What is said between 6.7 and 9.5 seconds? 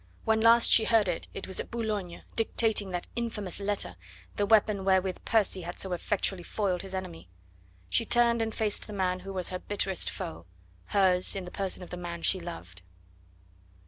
his enemy. She turned and faced the man who was